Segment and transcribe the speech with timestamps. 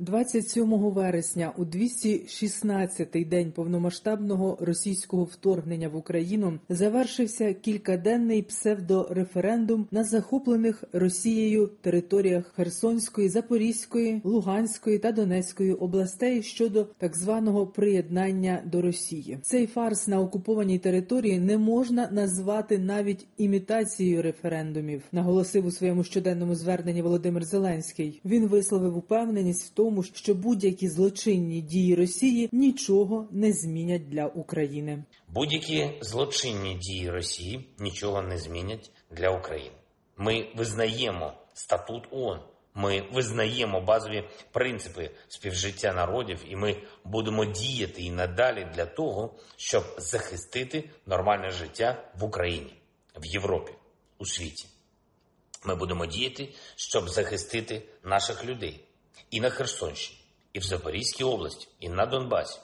[0.00, 10.84] 27 вересня, у 216-й день повномасштабного російського вторгнення в Україну, завершився кількаденний псевдореферендум на захоплених
[10.92, 19.38] Росією територіях Херсонської, Запорізької, Луганської та Донецької областей щодо так званого приєднання до Росії.
[19.42, 26.54] Цей фарс на окупованій території не можна назвати навіть імітацією референдумів, наголосив у своєму щоденному
[26.54, 28.20] зверненні Володимир Зеленський.
[28.24, 35.04] Він висловив упевненість в тому, що будь-які злочинні дії Росії нічого не змінять для України.
[35.28, 39.76] Будь-які злочинні дії Росії нічого не змінять для України.
[40.16, 42.40] Ми визнаємо статут ООН,
[42.74, 49.84] ми визнаємо базові принципи співжиття народів, і ми будемо діяти і надалі для того, щоб
[49.98, 52.74] захистити нормальне життя в Україні,
[53.16, 53.72] в Європі,
[54.18, 54.66] у світі.
[55.64, 58.84] Ми будемо діяти, щоб захистити наших людей
[59.30, 60.20] і на Херсонщині,
[60.52, 62.60] і в Запорізькій області, і на Донбасі,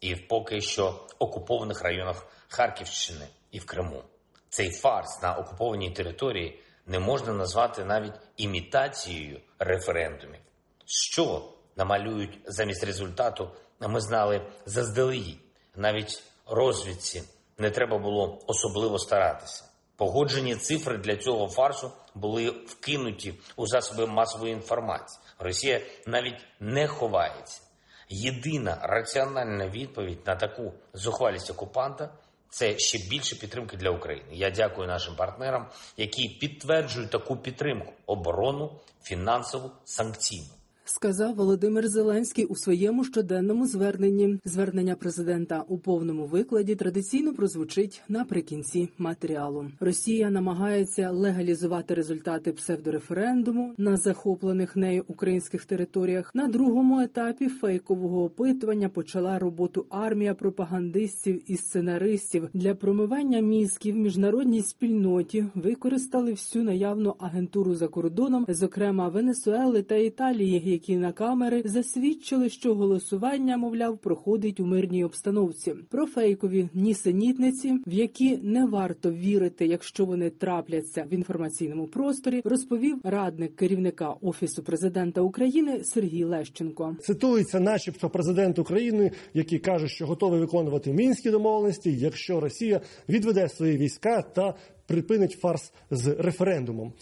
[0.00, 4.02] і в поки що окупованих районах Харківщини і в Криму.
[4.48, 10.40] Цей фарс на окупованій території не можна назвати навіть імітацією референдумів.
[10.86, 15.40] Що намалюють замість результату, ми знали заздалегідь.
[15.76, 17.22] Навіть розвідці
[17.58, 19.64] не треба було особливо старатися.
[19.96, 25.20] Погоджені цифри для цього фарсу були вкинуті у засоби масової інформації.
[25.40, 27.62] Росія навіть не ховається.
[28.08, 32.10] Єдина раціональна відповідь на таку зухвалість окупанта
[32.50, 34.28] це ще більше підтримки для України.
[34.32, 40.59] Я дякую нашим партнерам, які підтверджують таку підтримку оборону, фінансову, санкційну.
[40.94, 44.38] Сказав Володимир Зеленський у своєму щоденному зверненні.
[44.44, 49.66] Звернення президента у повному викладі традиційно прозвучить наприкінці матеріалу.
[49.80, 56.30] Росія намагається легалізувати результати псевдореферендуму на захоплених нею українських територіях.
[56.34, 64.62] На другому етапі фейкового опитування почала роботу армія пропагандистів і сценаристів для промивання мізків міжнародній
[64.62, 65.44] спільноті.
[65.54, 70.58] Використали всю наявну агентуру за кордоном, зокрема Венесуели та Італії
[70.88, 75.74] які камери засвідчили, що голосування, мовляв, проходить у мирній обстановці.
[75.90, 83.00] Про фейкові нісенітниці, в які не варто вірити, якщо вони трапляться в інформаційному просторі, розповів
[83.04, 86.96] радник керівника офісу президента України Сергій Лещенко.
[87.00, 93.76] Цитується, начебто, президент України, який каже, що готовий виконувати мінські домовленості, якщо Росія відведе свої
[93.76, 94.54] війська та
[94.86, 96.92] припинить фарс з референдумом.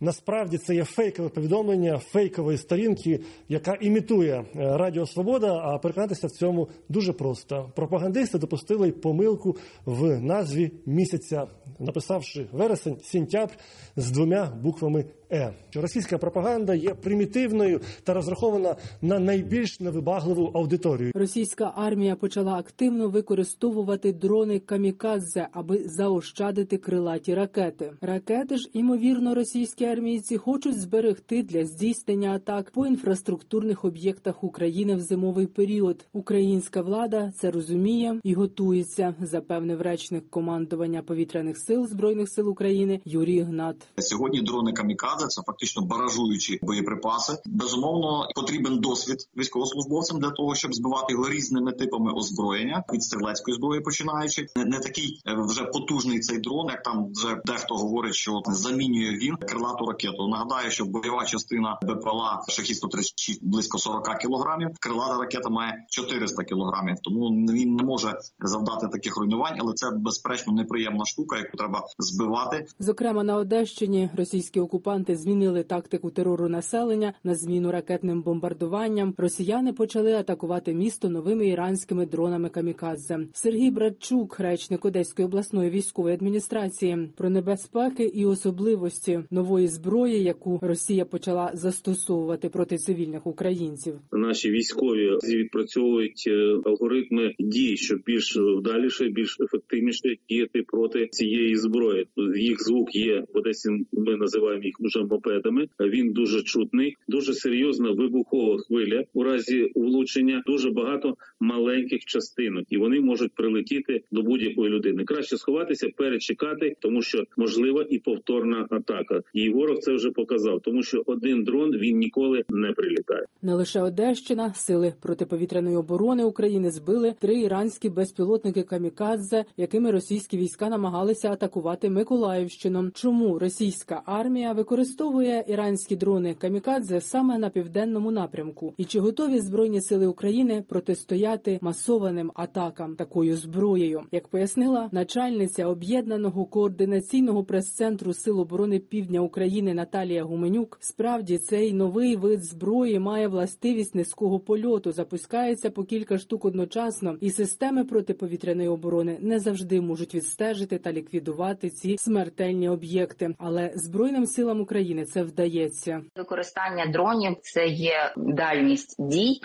[0.00, 5.56] Насправді це є фейкове повідомлення фейкової сторінки, яка імітує Радіо Свобода.
[5.64, 7.72] А переконатися в цьому дуже просто.
[7.74, 11.46] Пропагандисти допустили помилку в назві місяця,
[11.78, 13.54] написавши вересень, сентябрь
[13.96, 15.52] з двома буквами Е.
[15.74, 21.12] Російська пропаганда є примітивною та розрахована на найбільш невибагливу аудиторію.
[21.14, 27.92] Російська армія почала активно використовувати дрони камікадзе, аби заощадити крилаті ракети.
[28.00, 35.00] Ракети ж, імовірно, російські армійці хочуть зберегти для здійснення атак по інфраструктурних об'єктах України в
[35.00, 36.06] зимовий період.
[36.12, 43.40] Українська влада це розуміє і готується, запевнив речник командування повітряних сил збройних сил України Юрій
[43.40, 43.76] Гнат.
[43.98, 47.38] Сьогодні дрони камікадзе це фактично баражуючі боєприпаси.
[47.46, 53.80] Безумовно, потрібен досвід військовослужбовцям для того, щоб збивати його різними типами озброєння від стрілецької зброї,
[53.80, 59.10] починаючи не, не такий вже потужний цей дрон, як там вже дехто говорить, що замінює
[59.10, 60.28] він крилату ракету.
[60.28, 64.68] Нагадаю, що бойова частина БПЛА шахі 136 близько 40 кілограмів.
[64.80, 70.52] Крилата ракета має 400 кілограмів, тому він не може завдати таких руйнувань, але це безперечно
[70.52, 72.66] неприємна штука, яку треба збивати.
[72.78, 79.14] Зокрема, на Одещині російські окупанти змінили тактику терору населення на зміну ракетним бомбардуванням.
[79.18, 83.18] Росіяни почали атакувати місто новими іранськими дронами камікадзе.
[83.32, 90.58] Сергій Братчук, речник Одеської обласної військової адміністрації, про небезпеки і особливості нової нової зброї, яку
[90.62, 93.94] Росія почала застосовувати проти цивільних українців.
[94.12, 102.06] Наші військові відпрацьовують е, алгоритми дій, щоб більш вдаліше, більш ефективніше діяти проти цієї зброї.
[102.36, 103.68] Їх звук є в Одесі.
[103.92, 105.68] Ми називаємо їх вже мопедами.
[105.80, 109.04] Він дуже чутний, дуже серйозна вибухова хвиля.
[109.14, 115.04] У разі влучення дуже багато маленьких частинок, і вони можуть прилетіти до будь-якої людини.
[115.04, 119.20] Краще сховатися, перечекати, тому що можлива і повторна атака.
[119.34, 123.24] І ворог це вже показав, тому що один дрон він ніколи не прилітає.
[123.42, 130.68] Не лише Одещина, сили протиповітряної оборони України збили три іранські безпілотники камікадзе, якими російські війська
[130.68, 132.90] намагалися атакувати Миколаївщину.
[132.94, 138.74] Чому російська армія використовує іранські дрони камікадзе саме на південному напрямку?
[138.76, 144.02] І чи готові збройні сили України протистояти масованим атакам такою зброєю?
[144.12, 152.16] Як пояснила начальниця об'єднаного координаційного прес-центру Сил оборони Півдня України Наталія Гуменюк, справді цей новий
[152.16, 159.18] вид зброї має властивість низького польоту, запускається по кілька штук одночасно, і системи протиповітряної оборони
[159.20, 163.34] не завжди можуть відстежити та ліквідувати ці смертельні об'єкти.
[163.38, 166.00] Але збройним силам України це вдається.
[166.16, 169.40] Використання дронів це є дальність дій,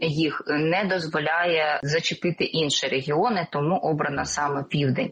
[0.00, 5.10] їх не дозволяє зачепити інші регіони, тому обрано саме південь.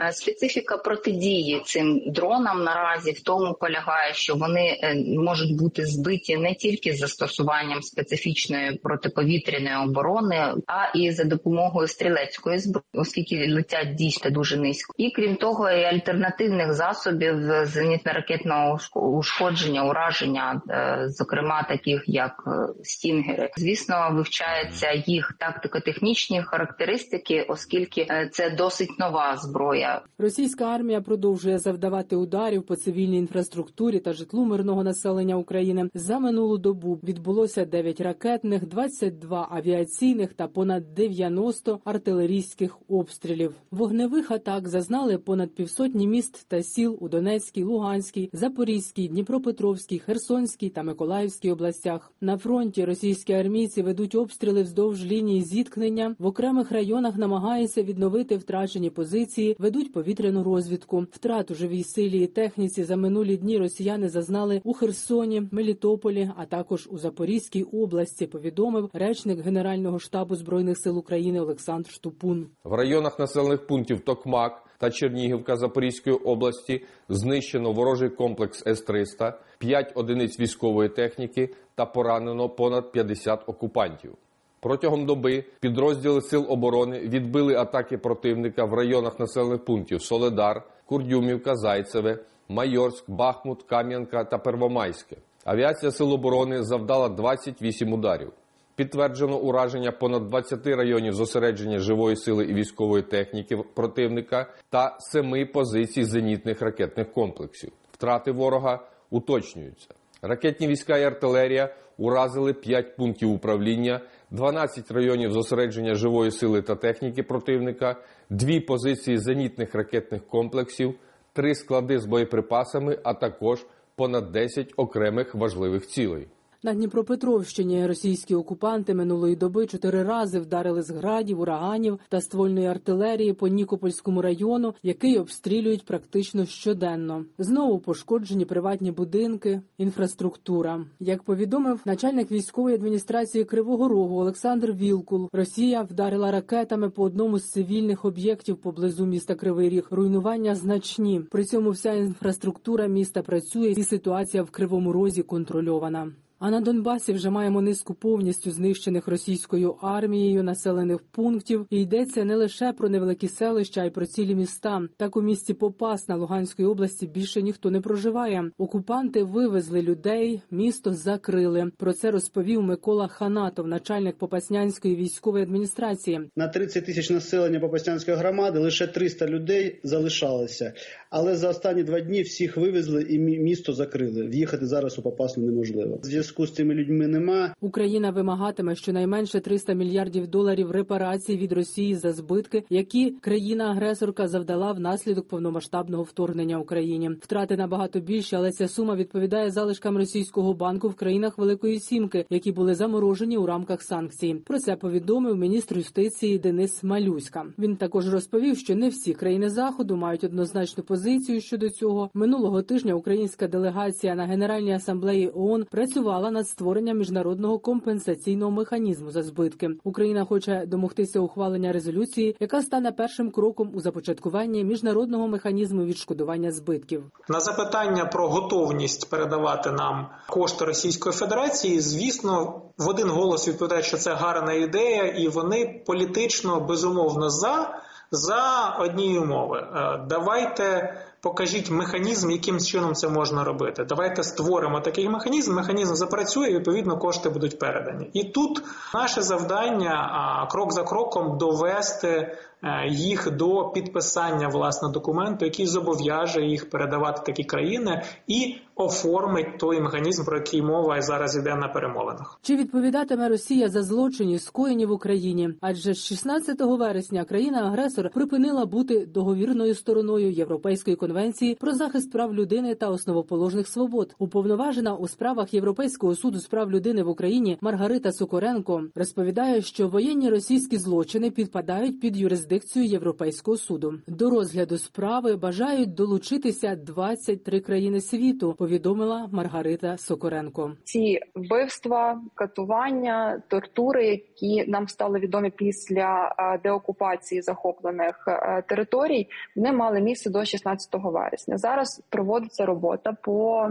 [0.00, 6.36] Е, Специфіка протидії цим дронам наразі в тому полягає, що вони е, можуть бути збиті
[6.36, 13.94] не тільки з застосуванням специфічної протиповітряної оборони, а і за допомогою стрілецької зброї, оскільки летять
[13.94, 14.94] дійсно дуже низько.
[14.96, 23.50] І крім того, і альтернативних засобів зенітно-ракетного ушкодження, ураження, е, зокрема таких як е, стінгери.
[23.56, 30.02] Звісно, вивчаються їх тактико-технічні характеристики, оскільки це досить нова зброя.
[30.18, 35.90] Російська армія продовжує завдавати ударів по цивільній інфраструктурі та житлу мирного населення України.
[35.94, 43.54] За минулу добу відбулося 9 ракетних, 22 авіаційних та понад 90 артилерійських обстрілів.
[43.70, 50.82] Вогневих атак зазнали понад півсотні міст та сіл у Донецькій, Луганській, Запорізькій, Дніпропетровській, Херсонській та
[50.82, 52.12] Миколаївській областях.
[52.20, 56.16] На фронті російські армійці ведуть обстріли вздовж лінії зіткнення.
[56.18, 61.06] В окремих районах намагаються відновити втрачені позиції, ведуть повітряну розвідку.
[61.10, 66.46] Втрат у живій силі і техніці за минулі дні росіяни зазнали у Херсоні, Мелітополі, а
[66.46, 68.26] також у Запорізькій області.
[68.26, 72.46] Повідомив речник Генерального штабу збройних сил України Олександр Штупун.
[72.64, 80.40] В районах населених пунктів Токмак та Чернігівка Запорізької області знищено ворожий комплекс С-300, 5 одиниць
[80.40, 84.14] військової техніки та поранено понад 50 окупантів.
[84.60, 92.18] Протягом доби підрозділи сил оборони відбили атаки противника в районах населених пунктів Соледар, Курдюмівка, Зайцеве,
[92.48, 95.16] Майорськ, Бахмут, Кам'янка та Первомайське.
[95.44, 98.32] Авіація сил оборони завдала 28 ударів.
[98.76, 106.04] Підтверджено ураження понад 20 районів зосередження живої сили і військової техніки противника та 7 позицій
[106.04, 107.72] зенітних ракетних комплексів.
[107.92, 109.88] Втрати ворога уточнюються.
[110.22, 114.00] Ракетні війська і артилерія уразили 5 пунктів управління,
[114.30, 117.96] 12 районів зосередження живої сили та техніки противника,
[118.30, 120.94] 2 позиції зенітних ракетних комплексів,
[121.36, 123.66] 3 склади з боєприпасами, а також
[123.96, 126.28] понад 10 окремих важливих цілей.
[126.62, 133.32] На Дніпропетровщині російські окупанти минулої доби чотири рази вдарили з градів, ураганів та ствольної артилерії
[133.32, 137.24] по Нікопольському району, який обстрілюють практично щоденно.
[137.38, 140.84] Знову пошкоджені приватні будинки, інфраструктура.
[141.00, 147.50] Як повідомив начальник військової адміністрації Кривого Рогу Олександр Вілкул, Росія вдарила ракетами по одному з
[147.50, 149.86] цивільних об'єктів поблизу міста Кривий Ріг.
[149.90, 151.20] Руйнування значні.
[151.30, 156.12] При цьому вся інфраструктура міста працює, і ситуація в Кривому Розі контрольована.
[156.38, 161.66] А на Донбасі вже маємо низку повністю знищених російською армією населених пунктів.
[161.70, 164.82] І йдеться не лише про невеликі селища, а й про цілі міста.
[164.96, 168.50] Так у місті Попасна Луганської області більше ніхто не проживає.
[168.58, 171.70] Окупанти вивезли людей, місто закрили.
[171.76, 176.20] Про це розповів Микола Ханатов, начальник Попаснянської військової адміністрації.
[176.36, 180.72] На 30 тисяч населення Попаснянської громади лише 300 людей залишалося.
[181.10, 184.26] Але за останні два дні всіх вивезли і місто закрили.
[184.26, 186.00] В'їхати зараз у Попасну неможливо.
[186.26, 187.54] Зв'язку з цими людьми нема.
[187.60, 195.28] Україна вимагатиме щонайменше 300 мільярдів доларів репарацій від Росії за збитки, які країна-агресорка завдала внаслідок
[195.28, 197.10] повномасштабного вторгнення Україні.
[197.10, 202.52] Втрати набагато більше, але ця сума відповідає залишкам російського банку в країнах Великої Сімки, які
[202.52, 204.34] були заморожені у рамках санкцій.
[204.34, 207.44] Про це повідомив міністр юстиції Денис Малюська.
[207.58, 212.10] Він також розповів, що не всі країни заходу мають однозначну позицію щодо цього.
[212.14, 219.22] Минулого тижня українська делегація на Генеральній асамблеї ООН працювала над створенням міжнародного компенсаційного механізму за
[219.22, 219.70] збитки.
[219.84, 227.04] Україна хоче домогтися ухвалення резолюції, яка стане першим кроком у започаткуванні міжнародного механізму відшкодування збитків.
[227.28, 233.96] На запитання про готовність передавати нам кошти Російської Федерації, звісно, в один голос відповідають, що
[233.96, 237.82] це гарна ідея, і вони політично безумовно за.
[238.10, 240.94] За одні умови, Е, давайте
[241.26, 243.84] покажіть механізм, яким чином це можна робити.
[243.84, 245.54] Давайте створимо такий механізм.
[245.54, 248.10] Механізм запрацює, відповідно кошти будуть передані.
[248.12, 248.62] І тут
[248.94, 256.70] наше завдання крок за кроком довести е, їх до підписання власне документу, який зобов'яже їх
[256.70, 262.38] передавати такі країни, і оформить той механізм, про який мова зараз йде на перемовинах.
[262.42, 265.50] Чи відповідатиме Росія за злочині, скоєні в Україні?
[265.60, 272.74] Адже з 16 вересня країна-агресор припинила бути договірною стороною Європейської конвенції про захист прав людини
[272.74, 274.14] та основоположних свобод.
[274.18, 280.30] Уповноважена у справах Європейського суду з прав людини в Україні Маргарита Сокоренко розповідає, що воєнні
[280.30, 283.94] російські злочини підпадають під юрисдикцію Європейського суду.
[284.06, 288.54] До розгляду справи бажають долучитися 23 країни світу.
[288.66, 290.72] Повідомила Маргарита Сокоренко.
[290.84, 298.28] Ці вбивства, катування, тортури, які нам стали відомі після деокупації захоплених
[298.68, 301.58] територій, вони мали місце до 16 вересня.
[301.58, 303.68] Зараз проводиться робота по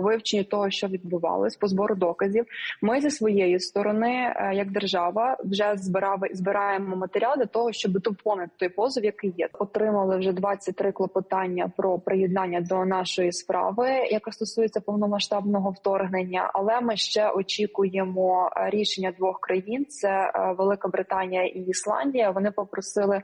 [0.00, 2.46] вивченню того, що відбувалось, по збору доказів.
[2.82, 8.68] Ми зі своєї сторони, як держава, вже збирали збираємо матеріал для того, щоб доповнити той
[8.68, 9.48] позов, який є.
[9.52, 13.88] Отримали вже 23 клопотання про приєднання до нашої справи,
[14.26, 16.50] яка стосується повномасштабного вторгнення.
[16.54, 22.30] Але ми ще очікуємо рішення двох країн: це Велика Британія і Ісландія.
[22.30, 23.22] Вони попросили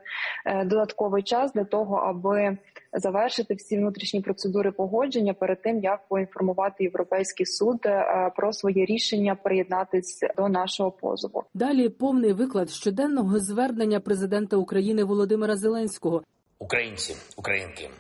[0.65, 2.59] додатковий час для того, аби
[2.93, 7.79] завершити всі внутрішні процедури погодження перед тим, як поінформувати європейський суд
[8.37, 11.45] про своє рішення приєднатись до нашого позову.
[11.55, 16.23] Далі повний виклад щоденного звернення президента України Володимира Зеленського.
[16.59, 17.91] Українці, українки.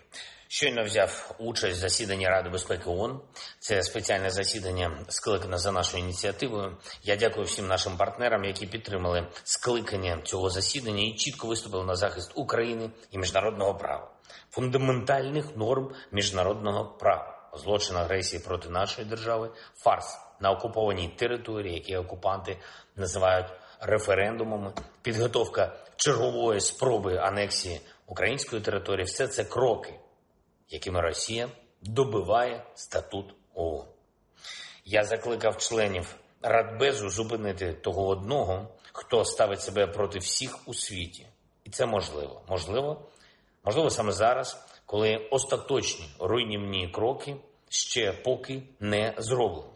[0.54, 3.20] Щойно взяв участь в засіданні Ради безпеки ООН.
[3.58, 6.76] Це спеціальне засідання скликане за нашою ініціативою.
[7.02, 12.32] Я дякую всім нашим партнерам, які підтримали скликання цього засідання і чітко виступили на захист
[12.34, 14.10] України і міжнародного права,
[14.50, 22.56] фундаментальних норм міжнародного права, злочин агресії проти нашої держави, фарс на окупованій території, які окупанти
[22.96, 29.94] називають референдумами, підготовка чергової спроби анексії української території все це кроки
[30.70, 31.48] якими Росія
[31.82, 33.86] добиває статут ООН.
[34.84, 41.26] Я закликав членів Радбезу зупинити того одного, хто ставить себе проти всіх у світі,
[41.64, 42.42] і це можливо.
[42.48, 43.02] Можливо,
[43.64, 47.36] можливо, саме зараз, коли остаточні руйнівні кроки
[47.68, 49.68] ще поки не зроблені.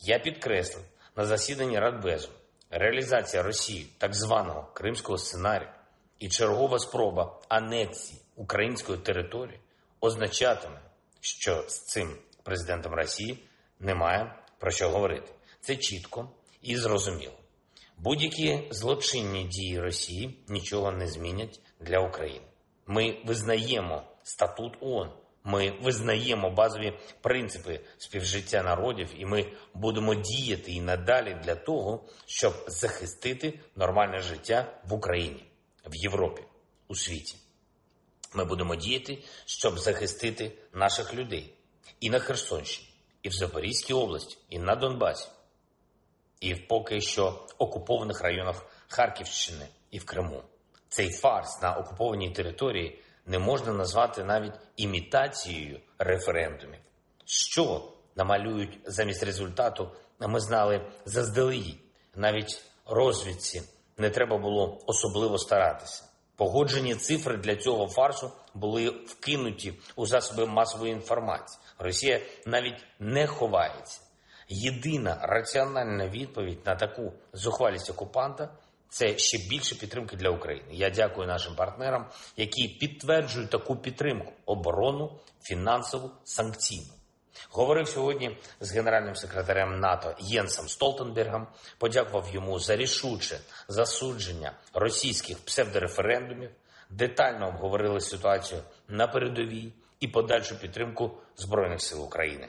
[0.00, 0.84] Я підкреслив
[1.16, 2.28] на засіданні Радбезу
[2.70, 5.70] реалізація Росії так званого Кримського сценарію
[6.18, 9.60] і чергова спроба анексії української території
[10.00, 10.80] означатиме,
[11.20, 13.38] що з цим президентом Росії
[13.80, 15.32] немає про що говорити.
[15.60, 16.30] Це чітко
[16.62, 17.34] і зрозуміло.
[17.98, 22.46] Будь-які злочинні дії Росії нічого не змінять для України.
[22.86, 25.10] Ми визнаємо статут ООН,
[25.44, 32.54] ми визнаємо базові принципи співжиття народів, і ми будемо діяти і надалі для того, щоб
[32.66, 35.44] захистити нормальне життя в Україні,
[35.86, 36.42] в Європі,
[36.88, 37.36] у світі.
[38.34, 41.54] Ми будемо діяти, щоб захистити наших людей
[42.00, 42.88] і на Херсонщині,
[43.22, 45.28] і в Запорізькій області, і на Донбасі,
[46.40, 50.42] і в поки що окупованих районах Харківщини і в Криму.
[50.88, 56.80] Цей фарс на окупованій території не можна назвати навіть імітацією референдумів.
[57.24, 61.80] Що намалюють замість результату, ми знали заздалегідь.
[62.14, 63.62] Навіть розвідці
[63.96, 66.09] не треба було особливо старатися.
[66.40, 71.60] Погоджені цифри для цього фарсу були вкинуті у засоби масової інформації.
[71.78, 74.00] Росія навіть не ховається.
[74.48, 78.48] Єдина раціональна відповідь на таку зухвалість окупанта
[78.88, 80.68] це ще більше підтримки для України.
[80.70, 82.06] Я дякую нашим партнерам,
[82.36, 86.99] які підтверджують таку підтримку оборону, фінансову, санкційну.
[87.50, 91.46] Говорив сьогодні з генеральним секретарем НАТО Єнсом Столтенбергом,
[91.78, 96.50] подякував йому за рішуче засудження російських псевдореферендумів,
[96.90, 102.48] детально обговорили ситуацію на передовій і подальшу підтримку Збройних сил України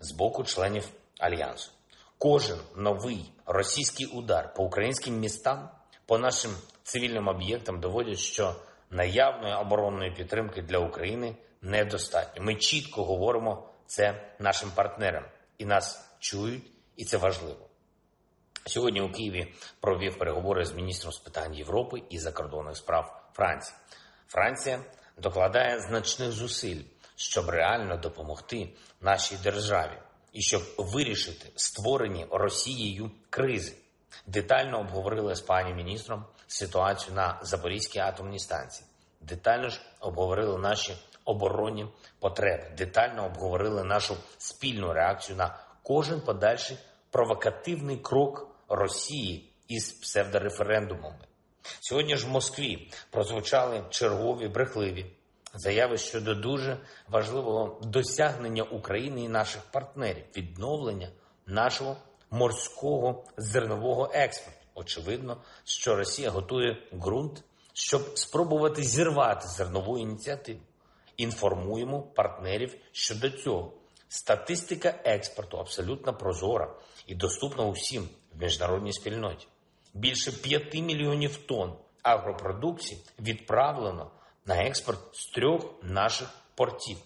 [0.00, 1.70] з боку членів альянсу.
[2.18, 5.68] Кожен новий російський удар по українським містам,
[6.06, 6.50] по нашим
[6.82, 8.54] цивільним об'єктам доводять, що
[8.90, 12.44] наявної оборонної підтримки для України недостатньо.
[12.44, 15.24] Ми чітко говоримо це нашим партнерам,
[15.58, 17.68] і нас чують, і це важливо.
[18.66, 23.76] Сьогодні у Києві провів переговори з міністром з питань Європи і закордонних справ Франції.
[24.28, 24.80] Франція
[25.16, 26.82] докладає значних зусиль,
[27.16, 28.68] щоб реально допомогти
[29.00, 29.98] нашій державі
[30.32, 33.76] і щоб вирішити створені Росією кризи.
[34.26, 38.86] Детально обговорили з пані міністром ситуацію на Запорізькій атомній станції.
[39.20, 41.86] Детально ж обговорили наші оборонні
[42.18, 42.70] потреби.
[42.78, 46.78] Детально обговорили нашу спільну реакцію на кожен подальший
[47.10, 51.18] провокативний крок Росії із псевдореферендумами.
[51.80, 55.06] Сьогодні ж в Москві прозвучали чергові брехливі
[55.54, 56.78] заяви щодо дуже
[57.08, 61.08] важливого досягнення України і наших партнерів відновлення
[61.46, 61.96] нашого
[62.30, 64.60] морського зернового експорту.
[64.74, 70.60] Очевидно, що Росія готує ґрунт, щоб спробувати зірвати зернову ініціативу.
[71.16, 73.72] Інформуємо партнерів щодо цього.
[74.08, 76.74] Статистика експорту абсолютно прозора
[77.06, 79.46] і доступна усім в міжнародній спільноті.
[79.94, 84.10] Більше 5 мільйонів тонн агропродукції відправлено
[84.46, 86.98] на експорт з трьох наших портів.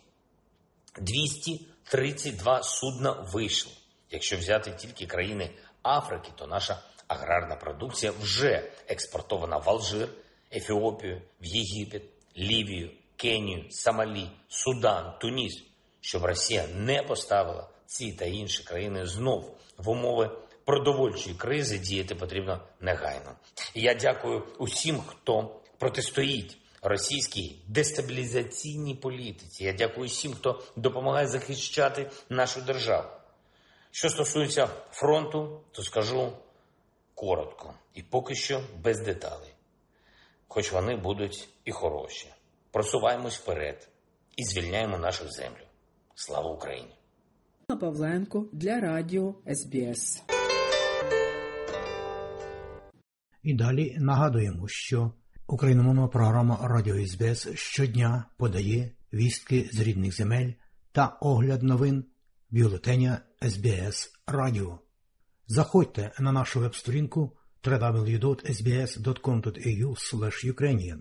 [1.01, 3.73] 232 судна вийшли.
[4.11, 5.51] Якщо взяти тільки країни
[5.83, 10.09] Африки, то наша аграрна продукція вже експортована в Алжир,
[10.53, 12.03] Ефіопію, в Єгипет,
[12.37, 12.91] Лівію,
[13.21, 15.63] Кенію, Сомалі, Судан, Туніс,
[16.01, 20.31] щоб Росія не поставила ці та інші країни знов в умови
[20.65, 23.37] продовольчої кризи діяти потрібно негайно.
[23.75, 29.65] І я дякую усім, хто протистоїть російській дестабілізаційній політиці.
[29.65, 33.09] Я дякую всім, хто допомагає захищати нашу державу.
[33.91, 36.33] Що стосується фронту, то скажу
[37.15, 39.55] коротко і поки що без деталей,
[40.49, 42.29] хоч вони будуть і хороші.
[42.73, 43.89] Просуваємось вперед
[44.37, 45.67] і звільняємо нашу землю.
[46.15, 46.95] Слава Україні!
[47.67, 50.23] Павленко для радіо СБС.
[53.43, 55.13] І далі нагадуємо, що
[55.47, 60.53] україномовна програма Радіо СБС щодня подає вістки з рідних земель
[60.93, 62.05] та огляд новин
[62.51, 64.79] бюлетеня СБС Радіо.
[65.47, 69.97] Заходьте на нашу веб-сторінку www.sbs.com.au
[70.53, 71.01] Ukrainian